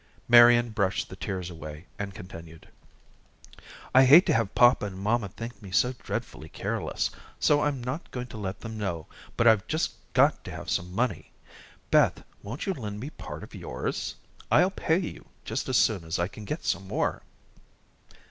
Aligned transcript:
Marian 0.27 0.71
brushed 0.71 1.09
the 1.09 1.15
tears 1.15 1.51
away 1.51 1.85
and 1.99 2.15
continued: 2.15 2.67
"I 3.93 4.03
hate 4.05 4.25
to 4.25 4.33
have 4.33 4.55
papa 4.55 4.87
and 4.87 4.97
mamma 4.97 5.29
think 5.29 5.61
me 5.61 5.69
so 5.69 5.93
dreadfully 6.01 6.49
careless, 6.49 7.11
so 7.39 7.61
I'm 7.61 7.83
not 7.83 8.09
going 8.09 8.25
to 8.29 8.37
let 8.37 8.61
them 8.61 8.79
know, 8.79 9.05
but 9.37 9.45
I've 9.45 9.67
just 9.67 9.93
got 10.13 10.43
to 10.45 10.49
have 10.51 10.71
some 10.71 10.91
money. 10.91 11.31
Beth, 11.91 12.23
won't 12.41 12.65
you 12.65 12.73
lend 12.73 12.99
me 12.99 13.11
part 13.11 13.43
of 13.43 13.53
yours? 13.53 14.15
I'll 14.51 14.71
pay 14.71 14.97
you 14.97 15.27
just 15.45 15.69
as 15.69 15.77
soon 15.77 16.03
as 16.03 16.17
I 16.17 16.27
can 16.27 16.45
get 16.45 16.65
some 16.65 16.87
more." 16.87 17.21